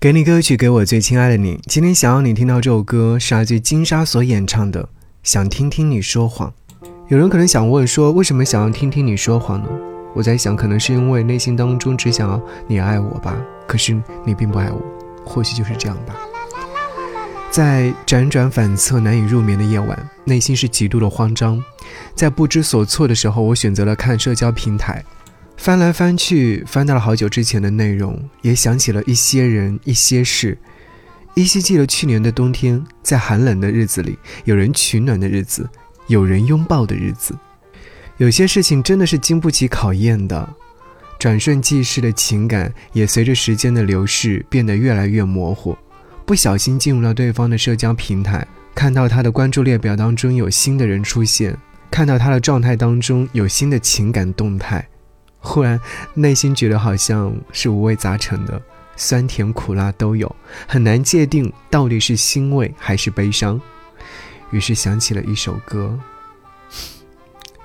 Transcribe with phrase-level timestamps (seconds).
[0.00, 1.60] 给你歌曲，给我最亲爱的你。
[1.66, 4.84] 今天想要你听到这首歌是来自金莎所演唱的
[5.24, 6.48] 《想听听你说谎》。
[7.08, 9.68] 有人可能想问说，为什么想要听听你说谎呢？
[10.14, 13.36] 我在想，可能是因为内心当中只想要你爱我吧。
[13.66, 14.80] 可是你并不爱我，
[15.24, 16.14] 或许就是这样吧。
[17.50, 21.60] 在辗转反侧、难以入眠的夜晚，内心是极度的慌张。
[22.14, 25.04] 在不知所措的时候，我选择了看社交平台。
[25.58, 30.56] 翻来翻去，翻到了好久之前的内容，也想起了一些人、一些事，
[31.34, 35.68] 依稀记得去年的冬天，在寒冷的日子里，有人取暖的日子，
[36.06, 37.36] 有人拥抱的日子。
[38.18, 40.48] 有些事情真的是经不起考验的，
[41.18, 45.76] 转瞬即逝的情感，也随着时间的流逝变得越来越模糊。
[46.24, 51.54] 不小心进入了对方的社交平台，看到他的关注列表当中有新的人出现，
[51.90, 54.88] 看到他的状态当中有新的情感动态。
[55.40, 55.80] 忽然，
[56.14, 58.60] 内心觉得好像是五味杂陈的，
[58.96, 60.34] 酸甜苦辣都有，
[60.66, 63.60] 很难界定到底是欣慰还是悲伤。
[64.50, 65.98] 于是想起了一首歌，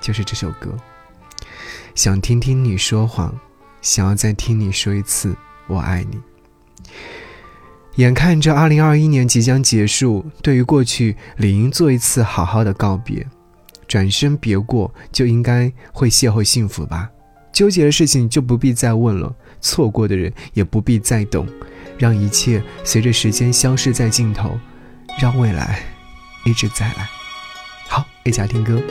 [0.00, 0.74] 就是这首歌。
[1.94, 3.34] 想听听你说谎，
[3.80, 5.34] 想要再听你说一次
[5.66, 6.20] 我爱你。
[7.96, 13.26] 眼看着二零二一年即将结束，对于过去理应做一次好好的告别，
[13.86, 17.08] 转身别过就应该会邂逅幸福吧。
[17.54, 21.46] 纠结的事情就不必再问了，错过的人也不必再等，
[21.96, 24.58] 让一切随着时间消失在尽头，
[25.20, 25.80] 让未来
[26.44, 27.08] 一直在来。
[27.88, 28.82] 好，一起来听歌。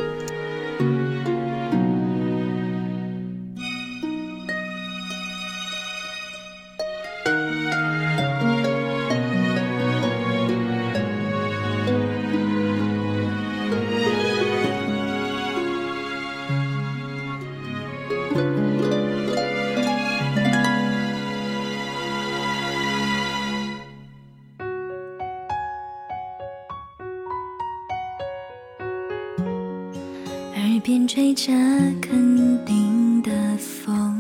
[30.84, 31.54] 边吹着
[32.02, 34.20] 肯定的风，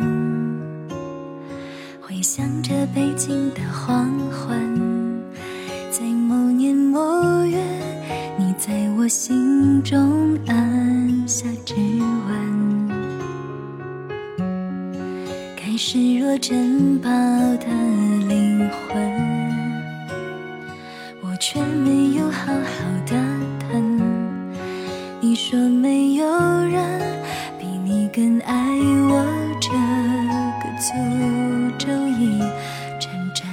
[1.99, 4.57] 回想着北京的黄昏，
[5.91, 7.61] 在某年某月，
[8.38, 11.75] 你在我心中按下指
[12.29, 12.88] 纹，
[15.57, 17.67] 该视若珍宝的
[18.29, 19.32] 灵魂，
[25.45, 26.25] 说没有
[26.67, 26.81] 人
[27.59, 28.53] 比你更爱
[29.09, 29.25] 我，
[29.59, 29.71] 这
[30.61, 30.93] 个诅
[31.77, 32.39] 咒已
[32.97, 33.45] 成真。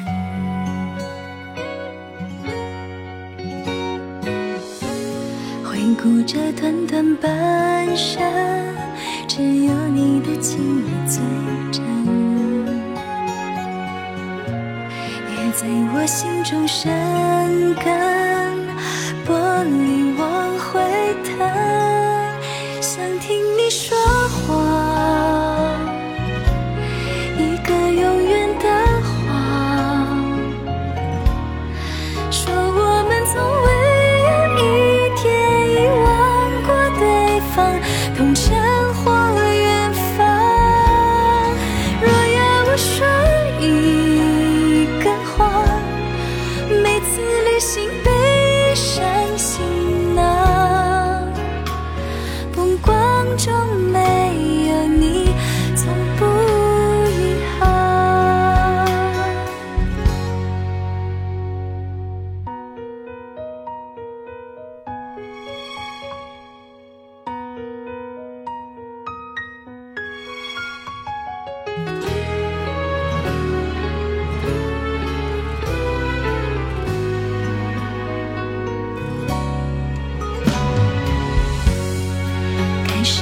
[5.65, 8.23] 回顾这短短半生，
[9.27, 11.21] 只有你的情意最
[11.73, 11.83] 真，
[15.29, 16.89] 也在我心中生
[17.85, 18.10] 根。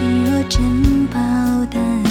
[0.09, 1.19] 若珍宝
[1.71, 2.08] 的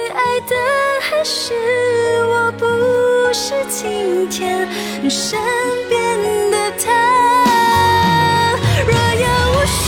[0.00, 0.54] 你爱的
[1.00, 1.52] 还是
[2.24, 2.64] 我不
[3.32, 4.68] 是今天
[5.10, 5.36] 身
[5.88, 6.18] 边
[6.52, 6.86] 的他，
[8.86, 9.86] 若要我说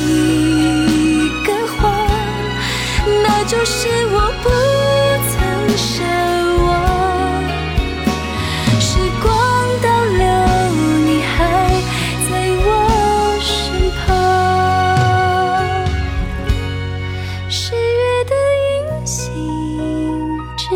[0.00, 2.08] 一个谎，
[3.22, 4.48] 那就是我不
[5.28, 5.36] 曾
[5.76, 6.31] 想。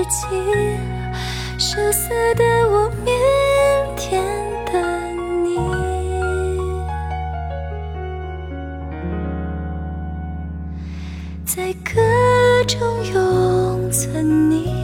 [0.08, 0.26] 起
[1.58, 3.10] 羞涩的我，腼
[3.96, 4.10] 腆
[4.70, 4.72] 的
[5.42, 5.58] 你。
[11.44, 12.00] 在歌
[12.66, 12.78] 中
[13.12, 14.75] 永存你。